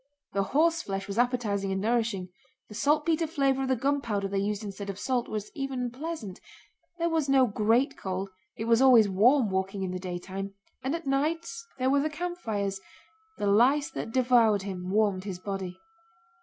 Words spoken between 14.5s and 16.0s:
him warmed his body.)